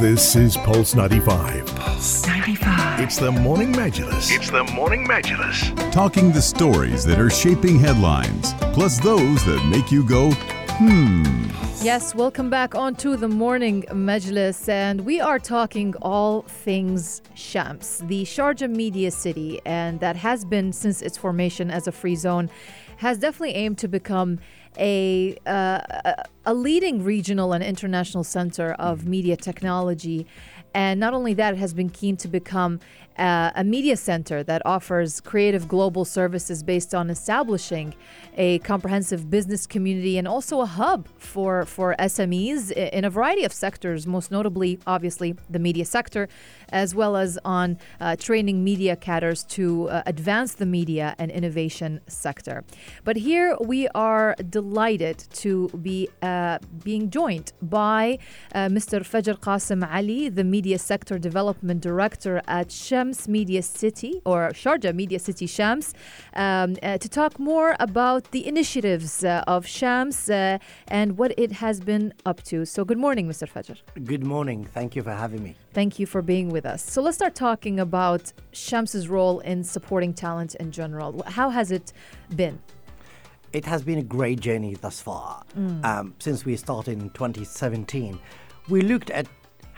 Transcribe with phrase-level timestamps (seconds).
[0.00, 1.66] This is Pulse 95.
[1.76, 3.00] Pulse 95.
[3.00, 4.34] It's the Morning Majlis.
[4.34, 5.92] It's the Morning Majlis.
[5.92, 11.50] Talking the stories that are shaping headlines, plus those that make you go, hmm.
[11.82, 17.98] Yes, welcome back on to the morning Majlis, and we are talking all things Shams,
[18.06, 22.48] the Sharjah media city, and that has been since its formation as a free zone,
[22.96, 24.38] has definitely aimed to become
[24.78, 30.26] a uh, a leading regional and international center of media technology.
[30.74, 32.80] And not only that, it has been keen to become
[33.20, 37.94] uh, a media center that offers creative global services based on establishing
[38.36, 43.52] a comprehensive business community and also a hub for, for SMEs in a variety of
[43.52, 46.28] sectors, most notably, obviously, the media sector,
[46.70, 52.00] as well as on uh, training media cadres to uh, advance the media and innovation
[52.06, 52.64] sector.
[53.04, 58.18] But here we are delighted to be uh, being joined by
[58.54, 59.00] uh, Mr.
[59.00, 62.70] Fajr Kassim Ali, the Media Sector Development Director at
[63.10, 65.94] Shams Media City or Sharjah Media City Shams,
[66.34, 71.80] um, uh, to talk more about the initiatives uh, of Shams and what it has
[71.80, 72.64] been up to.
[72.64, 73.48] So, good morning, Mr.
[73.52, 73.76] Fajr.
[74.04, 74.64] Good morning.
[74.64, 75.56] Thank you for having me.
[75.72, 76.82] Thank you for being with us.
[76.82, 81.22] So let's start talking about Shams's role in supporting talent in general.
[81.26, 81.92] How has it
[82.36, 82.60] been?
[83.52, 85.42] It has been a great journey thus far.
[85.58, 85.84] Mm.
[85.84, 88.18] Um, since we started in 2017,
[88.68, 89.26] we looked at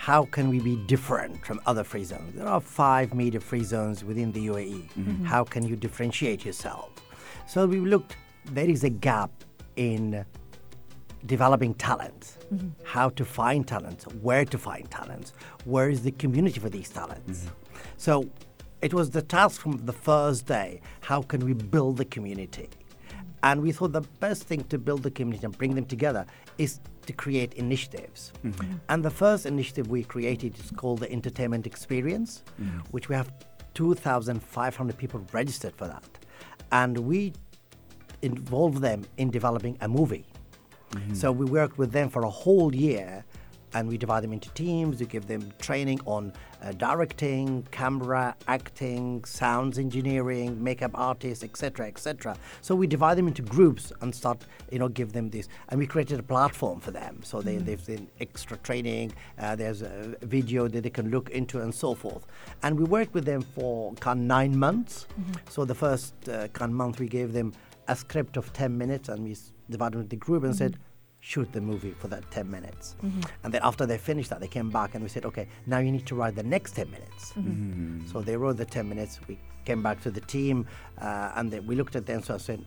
[0.02, 2.34] how can we be different from other free zones.
[2.34, 4.90] There are five major free zones within the UAE.
[4.94, 5.24] Mm-hmm.
[5.24, 6.90] How can you differentiate yourself?
[7.46, 8.16] So we looked.
[8.46, 9.30] There is a gap
[9.76, 10.26] in
[11.26, 12.70] developing talents, mm-hmm.
[12.82, 15.34] how to find talents, where to find talents,
[15.66, 17.44] where is the community for these talents.
[17.44, 17.78] Mm-hmm.
[17.96, 18.28] So
[18.80, 22.68] it was the task from the first day how can we build the community?
[23.44, 26.26] And we thought the best thing to build the community and bring them together
[26.58, 28.32] is to create initiatives.
[28.44, 28.74] Mm-hmm.
[28.88, 32.78] And the first initiative we created is called the Entertainment Experience, mm-hmm.
[32.90, 33.32] which we have
[33.74, 36.04] 2,500 people registered for that.
[36.70, 37.32] And we
[38.22, 40.26] involve them in developing a movie.
[40.92, 41.14] Mm-hmm.
[41.14, 43.24] So we worked with them for a whole year
[43.74, 45.00] and we divide them into teams.
[45.00, 52.36] We give them training on uh, directing, camera, acting, sounds engineering, makeup artists, etc., etc.
[52.60, 55.48] So we divide them into groups and start, you know, give them this.
[55.68, 57.20] And we created a platform for them.
[57.22, 57.64] So they, mm-hmm.
[57.64, 59.12] they've been extra training.
[59.38, 62.26] Uh, there's a video that they can look into and so forth.
[62.62, 65.06] And we worked with them for kind of nine months.
[65.20, 65.32] Mm-hmm.
[65.48, 67.52] So the first uh, kind of month we gave them
[67.88, 69.36] a script of 10 minutes and we
[69.68, 70.58] divided into the group and mm-hmm.
[70.58, 70.78] said,
[71.22, 72.96] shoot the movie for that 10 minutes.
[73.02, 73.20] Mm-hmm.
[73.44, 75.92] And then after they finished that, they came back and we said, okay, now you
[75.92, 77.32] need to write the next 10 minutes.
[77.32, 77.50] Mm-hmm.
[77.50, 78.06] mm-hmm.
[78.08, 79.20] So they wrote the 10 minutes.
[79.28, 80.66] We came back to the team
[81.00, 82.22] uh, and we looked at them.
[82.22, 82.64] So I said,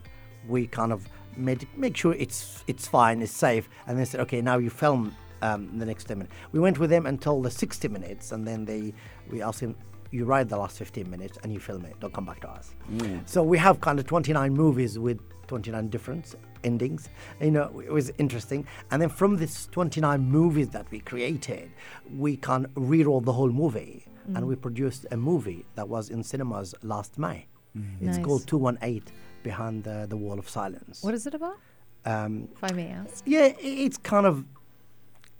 [0.48, 1.06] we kind of
[1.36, 3.68] made make sure it's it's fine, it's safe.
[3.88, 6.34] And they said, okay, now you film um, the next 10 minutes.
[6.54, 8.94] We went with them until the 60 minutes and then they
[9.30, 9.76] we asked him,
[10.12, 12.00] you write the last 15 minutes and you film it.
[12.00, 12.74] Don't come back to us.
[12.90, 13.28] Mm.
[13.28, 17.10] So we have kind of 29 movies with 29 different endings.
[17.40, 18.68] You know, it was interesting.
[18.92, 21.72] And then from this 29 movies that we created,
[22.18, 24.06] we can re-roll the whole movie.
[24.30, 24.38] Mm.
[24.38, 27.46] And we produced a movie that was in cinemas last May.
[27.78, 28.02] Mm.
[28.02, 28.26] It's nice.
[28.26, 29.04] called 218
[29.44, 31.04] Behind the, the Wall of Silence.
[31.04, 31.58] What is it about?
[32.06, 33.24] Um, if I may ask.
[33.26, 34.46] Yeah, it's kind of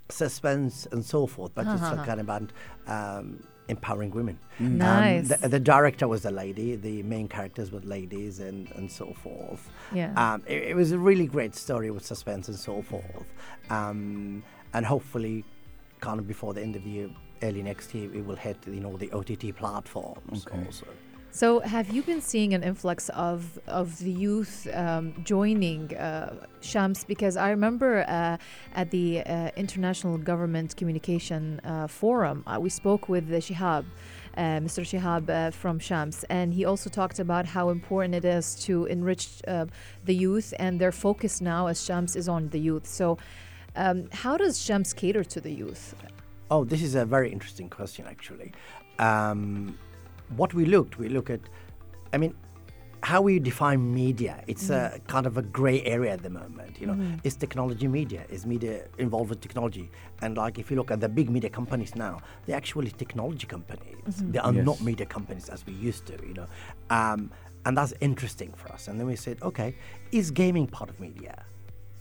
[0.10, 1.96] suspense and so forth, but uh-huh.
[1.96, 2.52] it's kind of about
[2.88, 4.38] um, empowering women.
[4.60, 4.66] Mm.
[4.66, 5.32] Um, nice.
[5.32, 6.76] Um, the, the, director was a lady.
[6.76, 9.70] The main characters were ladies, and, and so forth.
[9.94, 10.14] Yeah.
[10.16, 13.26] Um, it, it, was a really great story with suspense and so forth.
[13.70, 14.44] Um,
[14.74, 15.44] and hopefully,
[16.00, 17.10] kind of before the end of the year,
[17.42, 20.66] early next year, it will hit you know the OTT platforms okay.
[20.66, 20.88] also.
[21.36, 27.04] So, have you been seeing an influx of of the youth um, joining uh, Shams?
[27.04, 28.38] Because I remember uh,
[28.74, 33.84] at the uh, International Government Communication uh, Forum, uh, we spoke with Shihab.
[34.38, 34.82] Uh, Mr.
[34.90, 39.42] Shihab uh, from Shams, and he also talked about how important it is to enrich
[39.46, 39.66] uh,
[40.06, 42.88] the youth, and their focus now as Shams is on the youth.
[42.88, 43.18] So,
[43.76, 45.96] um, how does Shams cater to the youth?
[46.50, 48.54] Oh, this is a very interesting question, actually.
[49.00, 49.78] Um,
[50.36, 51.40] what we looked, we look at,
[52.14, 52.36] I mean,
[53.04, 54.44] how we define media.
[54.48, 54.96] It's mm.
[54.96, 56.82] a kind of a gray area at the moment.
[56.82, 57.20] You know, mm.
[57.24, 58.26] is technology media?
[58.30, 59.92] Is media involved with technology?
[60.24, 63.96] And like, if you look at the big media companies now, they're actually technology companies.
[64.10, 64.32] Mm-hmm.
[64.32, 64.66] They are yes.
[64.66, 66.14] not media companies as we used to.
[66.26, 66.48] You know,
[66.90, 67.32] um,
[67.66, 68.88] and that's interesting for us.
[68.88, 69.76] And then we said, okay,
[70.12, 71.46] is gaming part of media?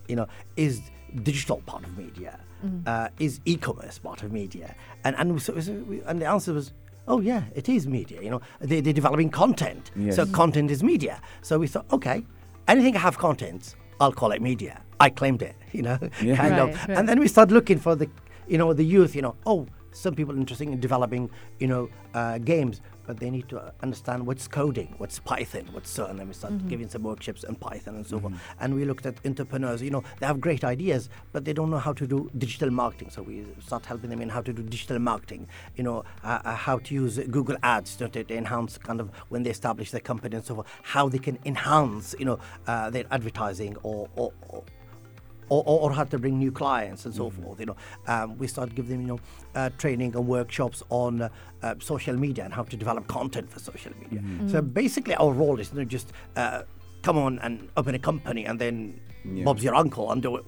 [0.09, 0.81] You know, is
[1.23, 2.41] digital part of media?
[2.65, 2.89] Mm.
[2.89, 4.75] Uh, is e-commerce part of media?
[5.05, 6.73] And and so, so we, and the answer was
[7.09, 8.23] oh yeah, it is media.
[8.23, 10.17] You know, they, they're developing content, yes.
[10.17, 11.21] so content is media.
[11.43, 12.25] So we thought, okay,
[12.69, 14.83] anything I have content, I'll call it media.
[15.01, 16.37] I claimed it, you know, yeah.
[16.37, 16.89] kind right, of.
[16.89, 16.99] Right.
[16.99, 18.09] And then we start looking for the,
[18.49, 19.15] you know, the youth.
[19.15, 23.49] You know, oh, some people interested in developing, you know, uh, games, but they need
[23.49, 27.03] to uh, understand what's coding, what's Python, what's so, and then we started giving some
[27.03, 28.35] workshops in Python and so forth.
[28.61, 29.83] And we looked at entrepreneurs.
[29.83, 33.11] You know, they have great ideas, but they don't know how to do digital marketing.
[33.11, 35.49] So we start helping them in how to do digital marketing.
[35.77, 39.43] You know, uh, uh, how to use Google Ads to, to enhance kind of when
[39.43, 40.67] they establish their company and so forth.
[40.83, 44.65] How they can enhance, you know, uh, their advertising or, or, or
[45.55, 47.57] or, or, or how to bring new clients and so forth.
[47.61, 47.77] You know,
[48.13, 49.21] um, we start giving them you know
[49.55, 51.29] uh, training and workshops on uh,
[51.63, 54.21] uh, social media and how to develop content for social media.
[54.53, 56.63] So basically, our role is not just uh,
[57.07, 58.75] come on and open a company and then
[59.45, 60.45] Bob's your uncle and do it,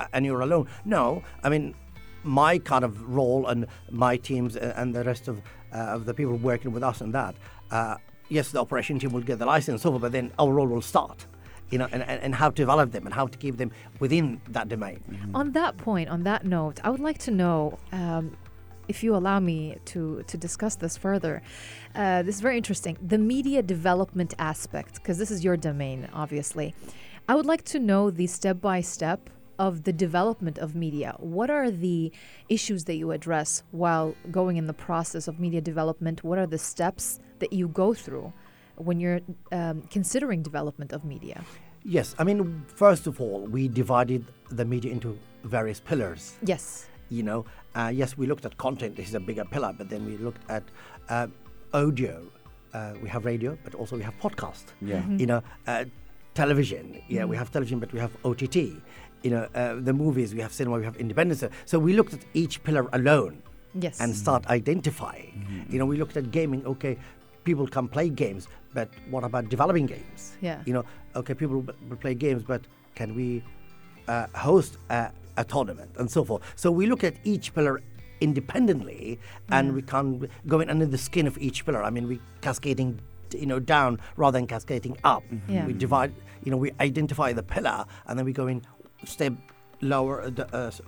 [0.00, 0.66] uh, and you're alone.
[0.84, 1.74] No, I mean.
[2.22, 5.40] My kind of role and my teams and the rest of,
[5.72, 7.34] uh, of the people working with us and that,
[7.70, 7.96] uh,
[8.28, 11.18] yes, the operation team will get the license over, but then our role will start
[11.70, 13.70] you know, and, and, how to develop them and how to keep them
[14.00, 15.00] within that domain.
[15.34, 18.36] On that point, on that note, I would like to know um,
[18.88, 21.42] if you allow me to to discuss this further.
[21.94, 22.98] Uh, this is very interesting.
[23.00, 26.74] The media development aspect, because this is your domain, obviously.
[27.28, 29.30] I would like to know the step by step
[29.60, 31.14] of the development of media.
[31.18, 32.10] What are the
[32.48, 36.24] issues that you address while going in the process of media development?
[36.24, 38.32] What are the steps that you go through
[38.80, 39.20] when you're
[39.52, 41.44] um, considering development of media?
[41.84, 46.36] Yes, I mean, first of all, we divided the media into various pillars.
[46.44, 46.86] Yes.
[47.08, 47.44] You know,
[47.74, 50.48] uh, yes, we looked at content, this is a bigger pillar, but then we looked
[50.50, 50.62] at
[51.08, 51.26] uh,
[51.72, 52.22] audio.
[52.72, 54.64] Uh, we have radio, but also we have podcast.
[54.80, 55.04] Yeah.
[55.08, 55.84] You know, uh,
[56.34, 57.00] television.
[57.08, 58.56] Yeah, we have television, but we have OTT.
[59.22, 61.42] You know, uh, the movies, we have cinema, we have independence.
[61.64, 63.42] So we looked at each pillar alone.
[63.72, 64.00] Yes.
[64.00, 65.66] and start identifying.
[65.70, 66.66] You know, we looked at gaming.
[66.66, 66.98] Okay,
[67.50, 68.42] people can play games,
[68.78, 70.20] but what about developing games?
[70.48, 70.58] Yeah.
[70.66, 70.84] You know,
[71.20, 72.62] okay, people will will play games, but
[72.98, 73.28] can we
[74.12, 75.00] uh, host a,
[75.42, 76.42] a tournament and so forth?
[76.62, 77.74] So we look at each pillar
[78.20, 79.18] independently,
[79.56, 81.82] and we can't go in under the skin of each pillar.
[81.82, 83.00] I mean, we cascading.
[83.32, 85.22] You know, down rather than cascading up.
[85.48, 85.64] Yeah.
[85.68, 86.12] We divide.
[86.44, 88.58] You know, we identify the pillar, and then we go in
[89.04, 89.34] step
[89.92, 90.80] lower, uh, uh, s-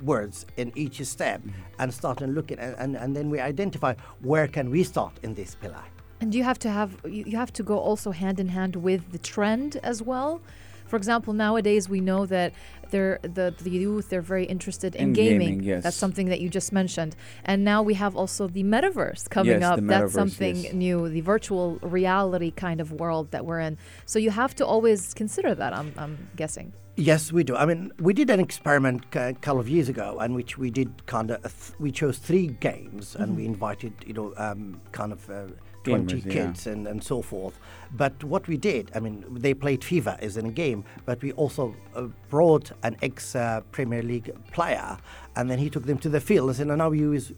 [0.00, 1.50] downwards in each step, mm-hmm.
[1.78, 5.12] and start and look at, and, and, and then we identify where can we start
[5.22, 5.84] in this pillar.
[6.20, 9.10] And you have to have you you have to go also hand in hand with
[9.10, 10.42] the trend as well.
[10.86, 12.52] For example, nowadays we know that
[12.90, 15.82] they're the, the youth they're very interested in, In gaming, yes.
[15.84, 17.14] That's something that you just mentioned.
[17.44, 19.76] And now we have also the metaverse coming Yes, up.
[19.76, 20.72] the That's something yes.
[20.74, 23.78] new, the virtual reality kind of world that we're in.
[24.04, 25.72] So you have to always consider that.
[25.72, 26.72] I'm I'm guessing.
[27.00, 27.56] Yes, we do.
[27.56, 31.06] I mean, we did an experiment a couple of years ago, in which we did
[31.06, 35.30] kind of th- we chose three games, and we invited you know um, kind of.
[35.30, 35.46] Uh,
[35.84, 36.32] 20 Gamers, yeah.
[36.32, 37.58] kids and, and so forth.
[37.92, 41.32] But what we did, I mean, they played FIFA as in a game, but we
[41.32, 44.98] also uh, brought an ex uh, Premier League player,
[45.36, 47.32] and then he took them to the field and said, now you is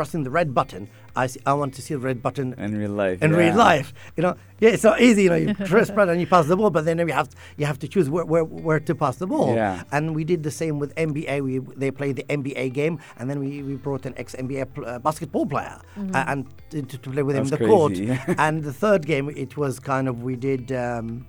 [0.00, 0.88] pressing the red button.
[1.14, 3.20] I, see, I want to see the red button In real life.
[3.22, 3.92] in real life.
[4.16, 5.24] You know, yeah, it's not easy.
[5.24, 7.66] You know, you press button and you pass the ball, but then you have you
[7.66, 9.54] have to choose where, where, where to pass the ball.
[9.54, 9.82] Yeah.
[9.92, 11.44] And we did the same with NBA.
[11.44, 14.86] We they played the NBA game, and then we, we brought an ex NBA pl-
[14.86, 15.78] uh, basketball player
[16.14, 17.92] uh, and to, to play with him in the court.
[17.92, 18.34] crazy, yeah.
[18.38, 20.72] and the third game, it was kind of we did.
[20.72, 21.26] Um,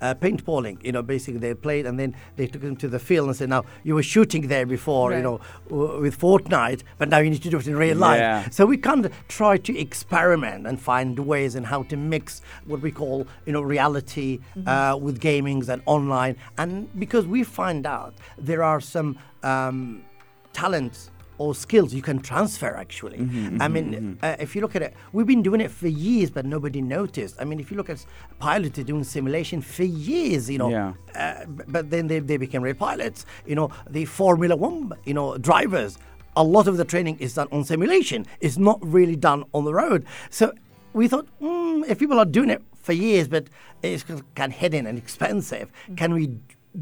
[0.00, 3.28] uh, paintballing, you know, basically they played and then they took them to the field
[3.28, 7.18] and said, "Now you were shooting there before, you know, w- with Fortnite, but now
[7.18, 8.08] you need to do it in real Yeah.
[8.08, 12.42] life." So we kind of try to experiment and find ways and how to mix
[12.66, 16.36] what we call, you know, reality uh, with gamings and online.
[16.58, 20.02] And because we find out there are some um,
[20.52, 21.10] talents
[21.40, 23.18] or skills you can transfer actually.
[23.64, 26.44] I mean, uh, if you look at it, we've been doing it for years, but
[26.44, 27.34] nobody noticed.
[27.40, 28.04] I mean, if you look at
[28.38, 30.92] pilots doing simulation for years, you know, Yeah.
[31.16, 33.24] uh, but then they, they became real pilots.
[33.46, 35.98] You know, the Formula One, you know, drivers.
[36.36, 38.26] A lot of the training is done on simulation.
[38.40, 40.04] It's not really done on the road.
[40.28, 40.52] So
[40.92, 43.44] we thought, mm, if people are doing it for years, but
[43.82, 44.04] it's
[44.34, 45.66] kind of hidden and expensive,
[45.96, 46.24] can we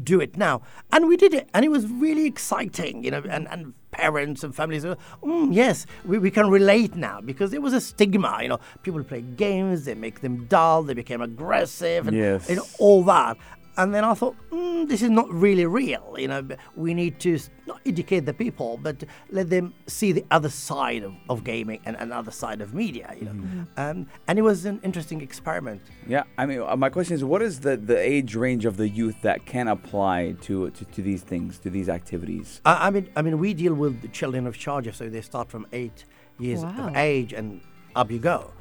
[0.03, 0.61] do it now?
[0.91, 3.03] And we did it, and it was really exciting.
[3.03, 7.21] You know, and, and parents and families, were, mm, yes, we, we can relate now
[7.21, 8.39] because there was a stigma.
[8.41, 12.49] You know, people play games, they make them dull, they became aggressive, and Yes.
[12.49, 13.37] know, all that.
[13.79, 16.15] And then I thought, mm, this is not really real.
[16.17, 16.41] You know,
[16.75, 18.97] we need to not educate the people, but
[19.31, 23.07] let them see the other side of, of gaming and another side of media.
[23.17, 23.35] You know,
[23.77, 25.81] um, and it was an interesting experiment.
[26.07, 28.89] Yeah, I mean, uh, my question is, what is the, the age range of the
[28.89, 32.59] youth that can apply to, to, to these things, to these activities?
[32.65, 35.49] I, I mean, I mean, we deal with the children of Sharjah, so they start
[35.49, 36.03] from eight
[36.37, 36.89] years Wow.
[36.89, 37.61] of age and
[37.95, 38.51] up you go.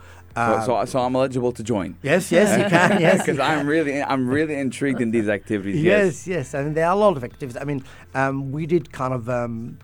[0.47, 1.97] So, Um, so, so I'm eligible to join.
[2.03, 3.01] yes, yes, you can.
[3.07, 5.83] Yes, because I'm really, I'm really intrigued in these activities.
[5.83, 6.55] Yes, yes.
[6.55, 7.57] I mean, there are a lot of activities.
[7.61, 7.83] I mean,
[8.15, 9.79] um, we did kind of um,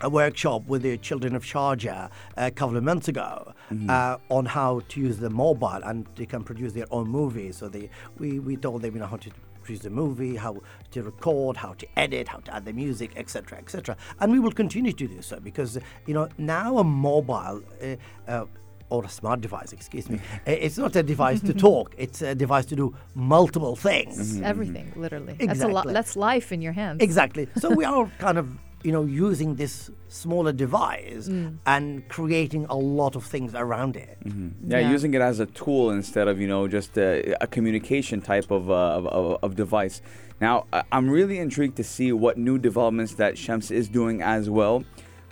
[0.00, 3.52] a workshop with the children of Sharjah a couple of months ago
[3.88, 7.56] uh, on how to use the mobile and they can produce their own movies.
[7.56, 9.30] So they, we, we told them you know how to
[9.62, 13.58] produce the movie, how to record, how to edit, how to add the music, etc.,
[13.58, 13.96] etc.
[14.20, 17.62] And we will continue to do so because you know now a mobile.
[17.82, 17.96] Uh,
[18.30, 18.44] uh,
[18.90, 20.18] or a smart device, excuse me.
[20.46, 24.18] It's not a device to talk; it's a device to do multiple things.
[24.18, 25.34] It's everything, literally.
[25.38, 25.84] That's a lot.
[25.86, 25.92] Exactly.
[25.92, 27.02] That's life in your hands.
[27.02, 27.48] Exactly.
[27.58, 28.48] So we are kind of,
[28.82, 31.58] you know, using this smaller device Mm.
[31.66, 34.16] and creating a lot of things around it.
[34.24, 34.90] Yeah, Yeah.
[34.90, 38.70] using it as a tool instead of you know just a, a communication type of,
[38.70, 40.00] uh, of, of of device.
[40.40, 44.48] Now, I- I'm really intrigued to see what new developments that Shams is doing as
[44.48, 44.84] well.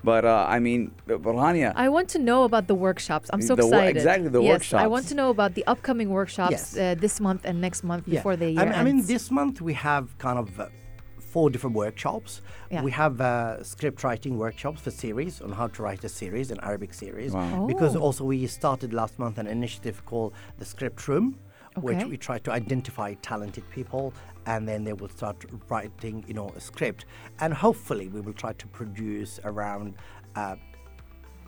[0.04, 3.28] But uh, I mean, Rania, I want to know about the workshops.
[3.32, 3.96] I'm so The wo- excited.
[3.96, 6.76] exactly, the yes, I want to know about the upcoming workshops Yes.
[6.76, 8.14] uh, this month and next month Yeah.
[8.20, 10.66] before the I year mean, I mean, this month we have kind of uh,
[11.18, 12.40] four different workshops.
[12.70, 12.82] Yeah.
[12.82, 16.60] We have uh, script writing workshops for series on how to write a series, an
[16.62, 17.32] Arabic series.
[17.32, 17.66] Wow.
[17.66, 18.00] Because Oh.
[18.06, 21.38] also we started last month an initiative called the Script Room,
[21.80, 24.14] which we try to identify talented people,
[24.46, 27.04] and then they will start writing, you know, a script,
[27.40, 29.94] and hopefully we will try to produce around.
[30.34, 30.56] Uh,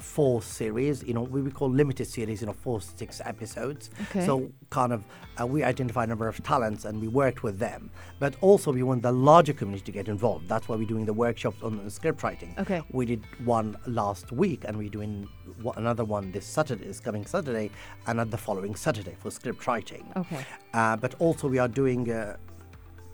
[0.01, 3.91] four series, you know, we, we call limited series, you know, four, six episodes.
[4.03, 4.25] Okay.
[4.25, 5.05] So kind of
[5.41, 7.91] uh, we identify a number of talents and we worked with them.
[8.19, 10.49] But also we want the larger community to get involved.
[10.49, 12.55] That's why we're doing the workshops on the script writing.
[12.59, 12.83] Okay.
[12.91, 15.29] We did one last week and we're doing
[15.77, 17.71] another one this Saturday, this coming Saturday,
[18.07, 20.07] and at the following Saturday for script writing.
[20.17, 20.45] Okay.
[20.75, 22.37] Uh, but also we are doing uh,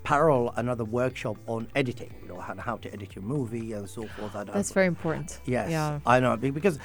[0.05, 4.07] parallel another workshop on editing, you know, how, how to edit your movie and so
[4.07, 4.35] forth.
[4.35, 5.39] And, uh, That's very important.
[5.45, 5.99] Yes, Yeah.
[6.05, 6.79] I know because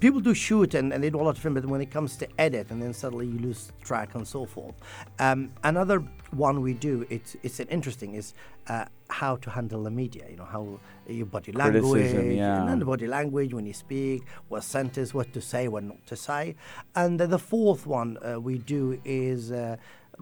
[0.00, 2.16] people do shoot and, and they do a lot of film, but when it comes
[2.16, 4.74] to edit, and then suddenly you lose track and so forth.
[5.18, 5.98] Um, another
[6.46, 8.34] one we do, it's it's an interesting is
[8.68, 10.24] uh, how to handle the media.
[10.30, 12.70] You know how your body Criticism, language, yeah.
[12.70, 16.16] and the body language when you speak, what sentence, what to say, what not to
[16.16, 16.56] say.
[16.94, 19.52] And then the fourth one uh, we do is.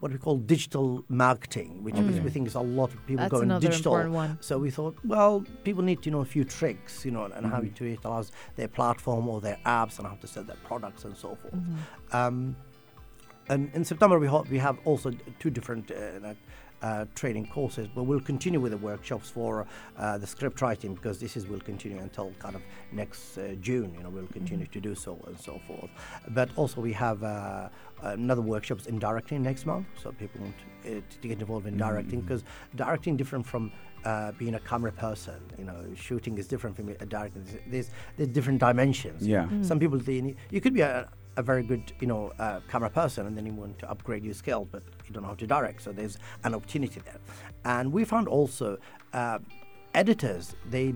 [0.00, 3.30] What we call digital marketing, which is- we think is a lot of people That's
[3.32, 3.92] going another digital.
[3.96, 4.38] important one.
[4.40, 7.60] So we thought, well, people need to know a few tricks, you know, and how
[7.60, 7.74] Mm-hmm.
[7.74, 11.36] to utilize their platform or their apps and how to sell their products and so
[11.36, 11.54] forth.
[11.54, 12.16] Mm-hmm.
[12.16, 12.56] Um,
[13.48, 16.36] and in September, we, ho- we have also two different uh, like,
[16.82, 21.18] uh, training courses, but we'll continue with the workshops for uh, the script writing because
[21.20, 22.62] this is will continue until kind of
[22.92, 23.94] next uh, June.
[23.96, 25.90] You know, we'll continue to do so and so forth.
[26.30, 27.68] But also, we have uh,
[28.02, 32.20] another workshops in directing next month, so people want uh, to get involved in directing
[32.20, 33.70] because directing different from
[34.04, 35.40] uh, being a camera person.
[35.58, 37.44] You know, shooting is different from a directing.
[37.44, 39.26] There's, there's, there's different dimensions.
[39.26, 39.48] Yeah.
[39.62, 43.26] Some people think you could be a, a very good, you know, uh, camera person,
[43.26, 45.82] and then you want to upgrade your skills, but you don't know how to direct.
[45.82, 47.18] So there's an opportunity there.
[47.64, 48.78] And we found also
[49.12, 49.38] uh,
[49.94, 50.94] editors they.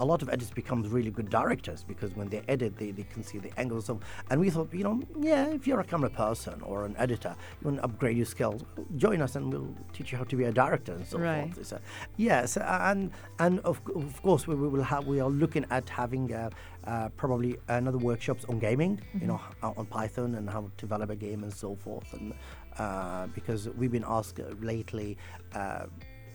[0.00, 3.22] A lot of editors become really good directors because when they edit, they, they can
[3.22, 4.00] see the angles of.
[4.28, 7.66] And we thought, you know, yeah, if you're a camera person or an editor, you
[7.68, 8.64] want to upgrade your skills,
[8.96, 11.54] join us and we'll teach you how to be a director and so Right.
[11.54, 11.64] forth.
[11.68, 11.78] So,
[12.16, 16.34] yes, and and of, of course we, we will have we are looking at having
[16.34, 16.50] uh,
[16.86, 19.66] uh, probably another workshops on gaming, you know, Mm-hmm.
[19.66, 22.32] h- on Python and how to develop a game and so forth, and
[22.78, 25.16] uh, because we've been asked uh, lately.
[25.54, 25.86] Uh,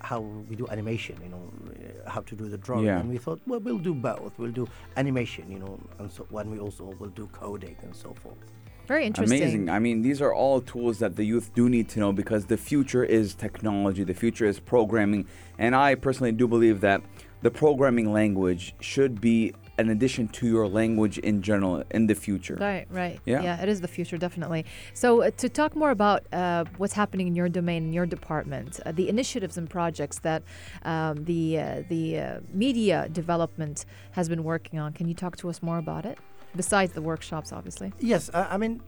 [0.01, 1.51] how we do animation, you know,
[2.06, 3.00] uh, how to do the drawing, Yeah.
[3.01, 4.32] and we thought, well, we'll do both.
[4.39, 4.65] We'll do
[4.96, 8.38] animation, you know, and so when we also will do coding and so forth.
[8.88, 9.41] Very interesting.
[9.41, 9.70] Amazing.
[9.70, 12.56] I mean, these are all tools that the youth do need to know because the
[12.56, 15.27] future is technology, the future is programming.
[15.58, 17.01] And I personally do believe that
[17.41, 22.57] the programming language should be an addition to your language in general in the future.
[22.59, 23.19] Right, right.
[23.25, 23.41] Yeah.
[23.41, 24.65] Yeah, it is the future, definitely.
[24.93, 28.79] So, uh, to talk more about uh, what's happening in your domain, in your department,
[28.86, 30.43] uh, the initiatives and projects that
[30.83, 35.50] um, the uh, the uh, media development has been working on, can you talk to
[35.50, 36.17] us more about it?
[36.55, 37.93] Besides the workshops, obviously.
[38.00, 38.81] Yes, uh, I mean,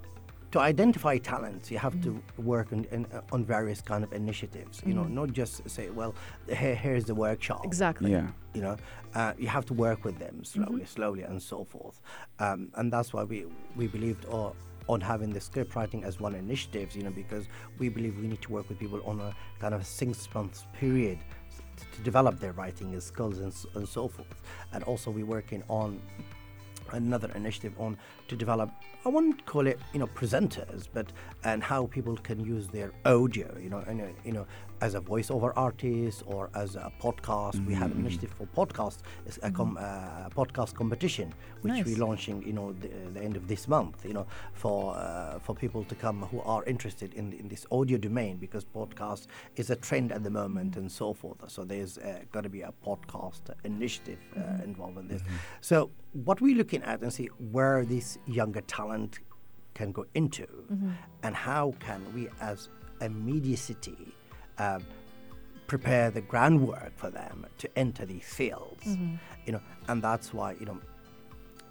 [0.51, 4.81] to identify talents, you have to work on, in, uh, on various kind of initiatives.
[4.86, 6.13] You know, not just say, well,
[6.48, 7.62] here, here's the workshop.
[7.63, 8.12] Exactly.
[8.12, 8.27] Yeah.
[8.53, 8.77] You know,
[9.15, 12.01] uh, you have to work with them slowly, slowly, and so forth.
[12.39, 14.53] Um, and that's why we we believed or
[14.89, 16.96] on having the script writing as one initiative.
[16.96, 17.46] You know, because
[17.79, 21.20] we believe we need to work with people on a kind of six months period
[21.50, 21.62] s-
[21.96, 24.41] to develop their writing skills and, and so forth.
[24.74, 26.01] And also, we're working on
[26.91, 28.69] another initiative on to develop
[29.05, 31.07] I wouldn't call it you know presenters but
[31.43, 34.45] and how people can use their audio you know and, uh, you know
[34.82, 37.66] as a voiceover artist or as a podcast.
[37.66, 41.86] We have an initiative for podcast it's a com- uh, podcast competition which Nice.
[41.86, 45.54] we're launching you know the, the end of this month you know for uh, for
[45.56, 49.76] people to come who are interested in, in this audio domain because podcast is a
[49.76, 51.38] trend at the moment and so forth.
[51.48, 55.22] So there's uh, got to be a podcast initiative uh, involved in this.
[55.62, 59.20] So what we're looking at and see where this younger talent
[59.74, 60.48] can go into
[61.24, 62.70] and how can we as
[63.02, 64.14] a media city
[64.62, 64.82] um,
[65.68, 68.86] prepare the groundwork for them to enter these fields
[69.46, 70.80] you know and that's why you know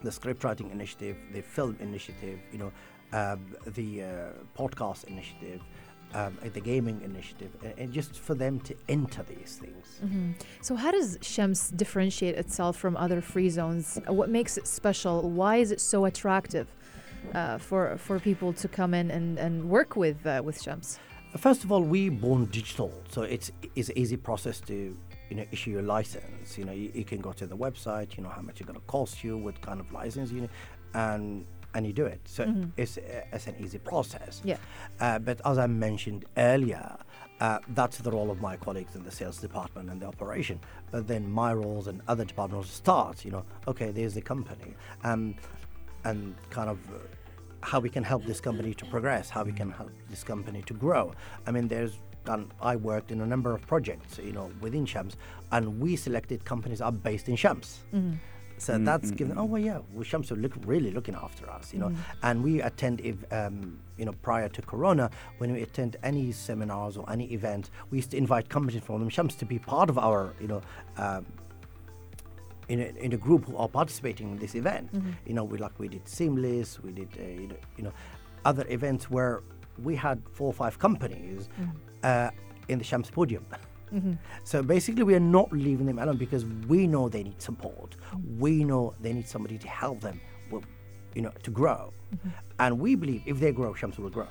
[0.03, 2.73] the script writing initiative, the film initiative, you know,
[3.13, 4.07] um, the uh,
[4.59, 5.61] podcast initiative,
[6.15, 10.01] um, the gaming initiative, and, just for them to enter these things.
[10.61, 14.01] So, how does Shams differentiate itself from other free zones?
[14.07, 15.29] What makes it special?
[15.31, 16.69] Why is it so attractive
[17.35, 20.99] uh, for for people to come in and, and work with uh, with Shams?
[21.37, 24.97] First of all, we born digital, so it's it's an easy process to
[25.29, 26.59] you know issue your license.
[26.59, 28.17] You know, you, you can go to the website.
[28.17, 30.51] You know how much it's going to cost you, what kind of license you need,
[30.95, 32.21] and and you do it.
[32.25, 34.41] So it's uh, it's an easy process.
[34.45, 34.57] Yeah.
[34.99, 36.97] Uh, but as I mentioned earlier,
[37.41, 40.59] uh, that's the role of my colleagues in the sales department and the operation.
[40.91, 43.25] But then my roles and other departments start.
[43.25, 45.37] You know, okay, there's the company, um,
[46.05, 46.79] and kind of.
[46.91, 46.99] Uh,
[47.63, 50.75] how we can help this company to progress, how we can help this company to
[50.75, 51.13] grow.
[51.47, 52.51] I mean, there's done.
[52.61, 55.17] I worked in a number of projects, you know, within Shams,
[55.53, 57.81] and we selected companies are based in Shams.
[58.59, 59.39] So that's given.
[59.39, 61.93] Oh well, yeah, well, Shams are look, really looking after us, you know.
[62.23, 66.99] And we attend, if um, you know, prior to Corona, when we attend any seminars
[66.99, 70.35] or any event, we used to invite companies from Shams to be part of our,
[70.41, 70.63] you know.
[70.99, 71.25] Um,
[72.71, 74.93] in a, in a group who are participating in this event.
[74.93, 75.11] Mm-hmm.
[75.27, 77.93] You know, we like we did Seamless, we did uh, you, know,
[78.45, 79.43] other events where
[79.83, 81.71] we had four or five companies mm-hmm.
[82.05, 82.31] uh,
[82.69, 83.45] in the Shams podium.
[83.93, 84.13] Mm-hmm.
[84.45, 87.97] So basically, we are not leaving them alone because we know they need support.
[88.39, 90.63] We know they need somebody to help them, with,
[91.17, 91.93] you know, to grow.
[92.61, 94.29] And we believe if they grow, Shams will grow.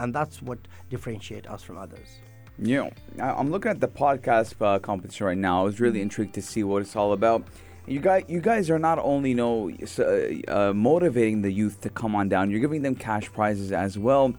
[0.00, 0.58] And that's what
[0.90, 2.18] differentiates us from others.
[2.58, 2.90] You know,
[3.24, 5.60] I- I'm looking at the podcast uh, competition right now.
[5.60, 7.44] I was really intrigued to see what it's all about.
[7.86, 11.90] You guys, you guys are not only you know uh, uh, motivating the youth to
[11.90, 12.50] come on down.
[12.50, 14.32] You're giving them cash prizes as well,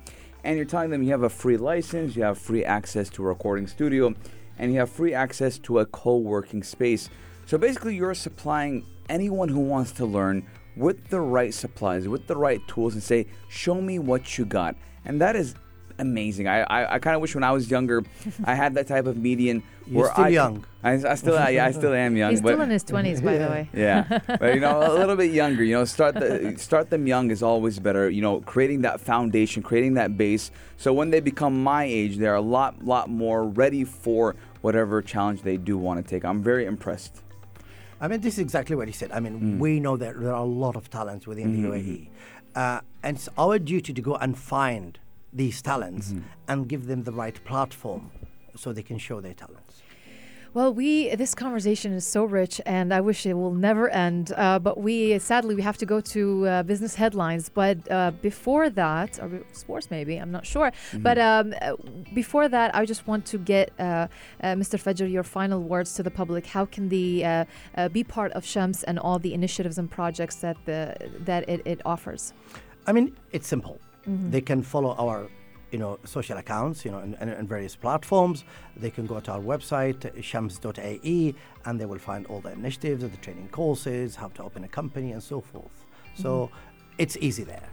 [0.44, 3.28] and you're telling them you have a free license, you have free access to a
[3.28, 4.16] recording studio,
[4.58, 7.10] and you have free access to a co-working space.
[7.46, 12.36] So basically, you're supplying anyone who wants to learn with the right supplies, with the
[12.36, 14.76] right tools, and say, "Show me what you got,"
[15.06, 15.54] and that is
[15.98, 16.48] amazing.
[16.48, 18.04] I I, I kind of wish when I was younger,
[18.44, 19.64] I had that type of median.
[19.88, 20.66] You're where still I, young.
[20.84, 22.32] I, I still yeah, I still am young.
[22.32, 23.70] He's but still in his twenties, by the way.
[23.74, 25.64] yeah, but you know, a little bit younger.
[25.64, 28.10] You know, start the start them young is always better.
[28.10, 32.36] You know, creating that foundation, creating that base, so when they become my age, they're
[32.36, 36.26] a lot lot more ready for whatever challenge they do want to take.
[36.26, 37.22] I'm very impressed.
[38.02, 39.12] I mean, this is exactly what he said.
[39.12, 39.60] I mean, mm.
[39.60, 42.02] we know that there are a lot of talents within the mm-hmm, UAE.
[42.02, 42.12] Mm-hmm.
[42.56, 45.00] Uh, and it's our duty to go and find
[45.36, 46.14] these talents
[46.48, 48.12] and give them the right platform
[48.56, 49.82] so they can show their talents.
[50.56, 54.32] Well, we this conversation is so rich, and I wish it will never end.
[54.38, 57.50] Uh, but we sadly we have to go to uh, business headlines.
[57.50, 60.72] But uh, before that, or sports maybe, I'm not sure.
[60.94, 61.74] But um, uh,
[62.14, 64.08] before that, I just want to get uh, uh,
[64.56, 64.80] Mr.
[64.82, 66.46] Fajr your final words to the public.
[66.46, 67.44] How can they uh,
[67.76, 70.96] uh, be part of Shams and all the initiatives and projects that the
[71.26, 72.32] that it, it offers?
[72.88, 73.78] I mean, it's simple.
[74.08, 75.28] They can follow our,
[75.72, 78.44] you know, social accounts, you know, and, and, and various platforms.
[78.78, 83.18] They can go to our website, shams.ae, and they will find all the initiatives, the
[83.18, 85.86] training courses, how to open a company, and so forth.
[86.16, 86.50] So
[86.98, 87.70] it's easy there.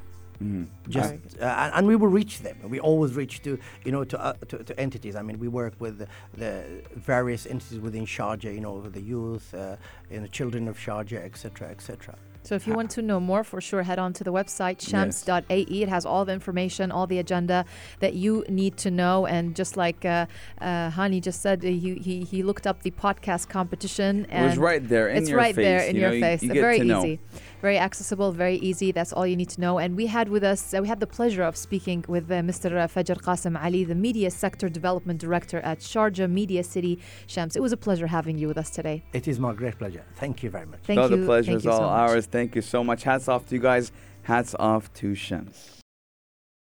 [0.89, 2.57] Just uh, and, and we will reach them.
[2.69, 5.15] We always reach to you know to, uh, to to entities.
[5.15, 8.53] I mean, we work with the, the various entities within Sharjah.
[8.53, 9.77] You know, the youth, uh,
[10.11, 12.17] you know, children of Sharjah, etc., etc.
[12.45, 15.63] So if you want to know more, for sure, head on to the website shams.ae.
[15.83, 17.65] It has all the information, all the agenda
[18.01, 19.27] that you need to know.
[19.27, 20.27] And just like uh,
[20.61, 24.27] uh, Hanny just said, uh, he, he he looked up the podcast competition.
[24.27, 25.65] It was right there in it's your right face.
[25.65, 26.43] there in you your know, face.
[26.43, 27.05] You, get very to know.
[27.05, 27.21] easy,
[27.61, 28.91] very accessible, very easy.
[28.91, 29.79] That's all you need to know.
[29.79, 32.71] And we had with us, uh, we had the pleasure of speaking with uh, Mr.
[32.95, 37.55] Fajr Kassim Ali, the Media Sector Development Director at Sharjah Media City Shams.
[37.55, 39.05] It was a pleasure having you with us today.
[39.13, 40.05] It is my great pleasure.
[40.17, 40.81] Thank you very much.
[40.83, 41.17] Thank no, you.
[41.19, 42.27] the pleasure Thank is all so ours.
[42.33, 43.03] Thank you so much.
[43.03, 43.93] Hats off to you guys.
[44.23, 45.82] Hats off to Shams.